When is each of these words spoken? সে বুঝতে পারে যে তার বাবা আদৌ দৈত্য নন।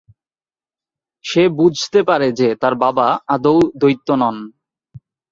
সে 1.25 1.43
বুঝতে 1.59 1.99
পারে 2.09 2.27
যে 2.39 2.47
তার 2.61 2.73
বাবা 2.83 3.07
আদৌ 3.27 3.57
দৈত্য 3.81 4.07
নন। 4.15 4.35